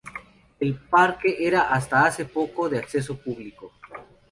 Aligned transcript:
El 0.59 0.79
parque 0.89 1.45
era 1.45 1.69
hasta 1.71 2.03
hace 2.07 2.25
poco 2.25 2.67
de 2.67 2.79
acceso 2.79 3.15
público. 3.17 3.71